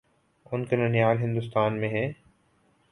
[0.51, 2.11] ان کے ننھیال ہندوستان میں ہیں۔